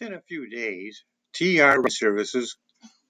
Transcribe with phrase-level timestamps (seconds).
[0.00, 2.56] Within a few days, TR Services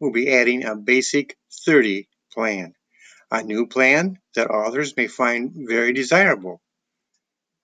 [0.00, 2.74] will be adding a basic 30 plan,
[3.30, 6.60] a new plan that authors may find very desirable.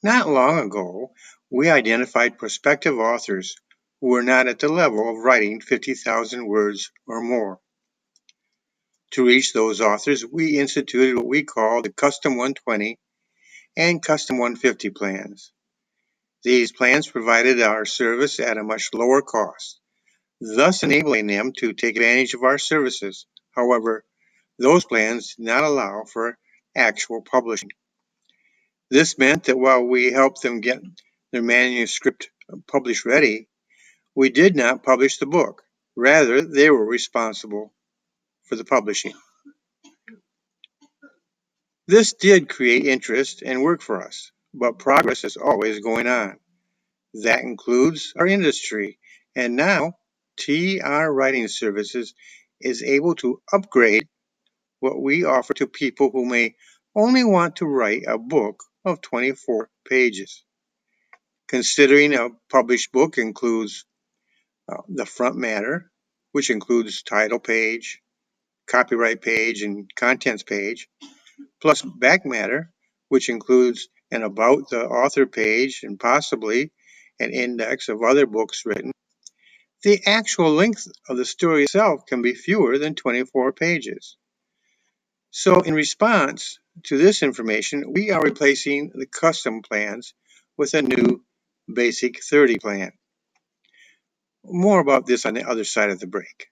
[0.02, 1.12] Not long ago,
[1.50, 3.56] we identified prospective authors
[4.00, 7.60] who were not at the level of writing 50,000 words or more.
[9.12, 12.98] To reach those authors, we instituted what we call the Custom 120
[13.76, 15.52] and Custom 150 plans.
[16.44, 19.80] These plans provided our service at a much lower cost,
[20.40, 23.26] thus enabling them to take advantage of our services.
[23.52, 24.04] However,
[24.58, 26.38] those plans did not allow for
[26.76, 27.70] actual publishing.
[28.90, 30.80] This meant that while we helped them get
[31.32, 33.48] their manuscript uh, published ready,
[34.16, 35.62] we did not publish the book.
[35.96, 37.72] Rather, they were responsible
[38.44, 39.14] for the publishing.
[41.88, 46.39] This did create interest and work for us but progress is always going on.
[47.14, 48.98] That includes our industry,
[49.36, 49.94] and now
[50.38, 52.14] TR Writing Services
[52.60, 54.08] is able to upgrade
[54.80, 56.54] what we offer to people who may
[56.94, 60.44] only want to write a book of 24 pages.
[61.48, 63.84] Considering a published book includes
[64.70, 65.90] uh, the front matter,
[66.32, 68.00] which includes title page,
[68.68, 70.88] copyright page, and contents page,
[71.60, 72.72] plus back matter,
[73.08, 76.72] which includes an about the author page and possibly
[77.20, 78.92] an index of other books written.
[79.82, 84.16] The actual length of the story itself can be fewer than 24 pages.
[85.30, 90.14] So in response to this information, we are replacing the custom plans
[90.58, 91.24] with a new
[91.72, 92.92] basic 30 plan.
[94.44, 96.46] More about this on the other side of the break.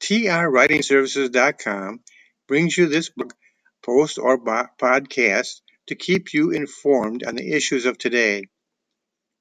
[0.00, 2.00] TRWritingServices.com
[2.46, 3.34] brings you this book,
[3.84, 8.44] post, or podcast to keep you informed on the issues of today.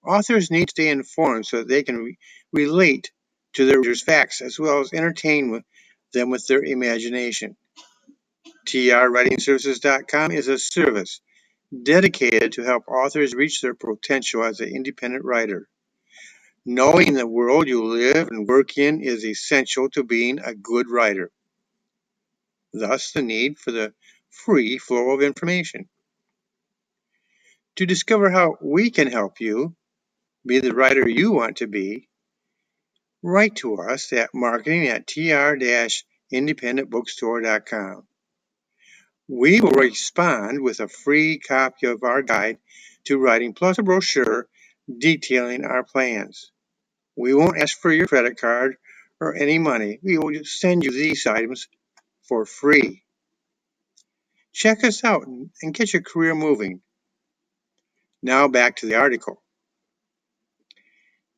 [0.06, 2.18] Authors need to stay informed so that they can re
[2.54, 3.12] relate
[3.54, 5.64] to their readers' facts as well as entertain
[6.14, 7.58] them with their imagination.
[8.68, 11.22] TRWritingServices.com is a service
[11.84, 15.68] dedicated to help authors reach their potential as an independent writer.
[16.66, 21.32] Knowing the world you live and work in is essential to being a good writer.
[22.74, 23.94] Thus, the need for the
[24.30, 25.88] free flow of information.
[27.78, 29.76] To discover how we can help you
[30.48, 32.08] be the writer you want to be,
[33.24, 38.04] write to us at marketing at tr-independentbookstore.com.
[39.28, 42.58] We will respond with a free copy of our guide
[43.06, 44.48] to writing plus a brochure
[45.00, 46.52] detailing our plans.
[47.18, 48.76] We won't ask for your credit card
[49.20, 50.00] or any money.
[50.04, 51.68] We will just send you these items
[52.28, 53.04] for free.
[54.54, 56.82] Check us out and get your career moving.
[58.24, 59.42] Now back to the article.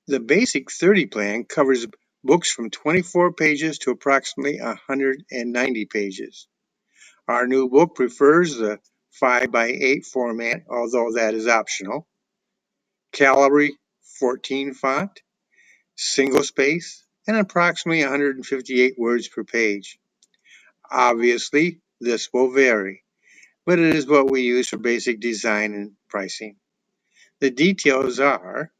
[0.10, 1.86] The basic 30 plan covers
[2.24, 6.48] books from 24 pages to approximately 190 pages.
[7.28, 8.80] Our new book prefers the
[9.12, 12.08] 5 by 8 format, although that is optional.
[13.14, 13.74] Calibri
[14.20, 15.12] 14 font,
[15.96, 20.00] single space, and approximately 158 words per page.
[20.90, 23.04] Obviously, this will vary,
[23.64, 26.56] but it is what we use for basic design and pricing.
[27.42, 28.72] The details are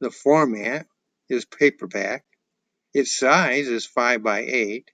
[0.00, 0.86] the format
[1.28, 2.24] is paperback,
[2.94, 4.90] its size is 5 by 8,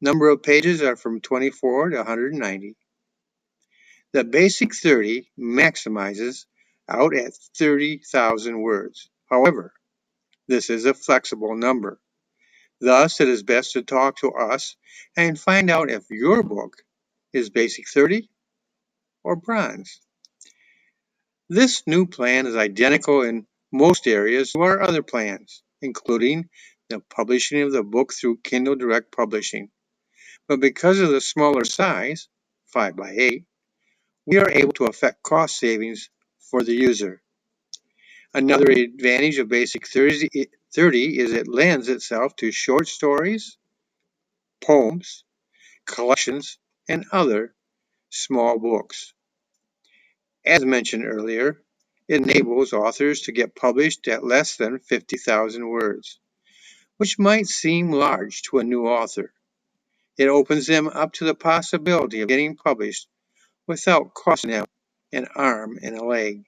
[0.00, 2.76] number of pages are from 24 to 190.
[4.12, 6.46] The basic 30 maximizes
[6.88, 9.10] out at 30,000 words.
[9.30, 9.72] However,
[10.48, 12.00] this is a flexible number.
[12.80, 14.76] Thus, it is best to talk to us
[15.16, 16.76] and find out if your book
[17.32, 18.28] is basic 30
[19.24, 20.00] or bronze.
[21.48, 26.48] This new plan is identical in most areas our other plans, including
[26.88, 29.70] the publishing of the book through Kindle Direct Publishing.
[30.48, 32.28] But because of the smaller size,
[32.68, 33.44] 5 by 8,
[34.26, 36.10] we are able to affect cost savings
[36.50, 37.20] for the user.
[38.32, 40.28] Another advantage of Basic 30
[41.18, 43.58] is it lends itself to short stories,
[44.62, 45.24] poems,
[45.86, 46.58] collections,
[46.88, 47.54] and other
[48.10, 49.14] small books.
[50.44, 51.63] As mentioned earlier,
[52.08, 56.20] enables authors to get published at less than 50,000 words,
[56.98, 59.32] which might seem large to a new author.
[60.18, 63.08] It opens them up to the possibility of getting published
[63.66, 64.66] without costing them
[65.12, 66.44] an arm and a leg.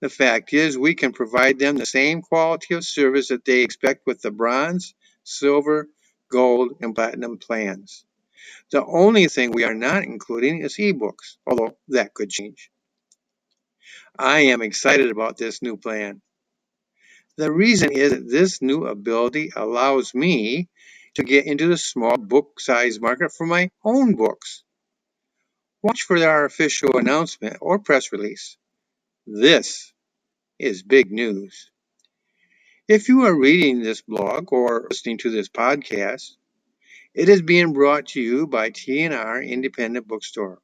[0.00, 4.06] The fact is, we can provide them the same quality of service that they expect
[4.06, 4.94] with the bronze,
[5.24, 5.88] silver,
[6.30, 8.04] gold, and platinum plans.
[8.72, 12.70] The only thing we are not including is ebooks, although that could change.
[14.18, 16.20] I am excited about this new plan.
[17.36, 20.68] The reason is that this new ability allows me
[21.14, 24.62] to get into the small book size market for my own books.
[25.82, 28.58] Watch for our official announcement or press release.
[29.26, 29.92] This
[30.58, 31.70] is big news.
[32.88, 36.32] If you are reading this blog or listening to this podcast,
[37.14, 40.60] it is being brought to you by TNR Independent Bookstore.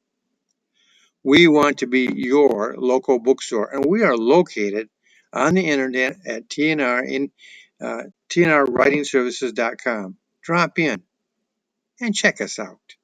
[1.23, 4.89] We want to be your local bookstore, and we are located
[5.33, 7.31] on the internet at TNR in
[7.81, 10.17] uh, TNRWritingServices.com.
[10.43, 11.03] Drop in
[12.01, 12.96] and check us out.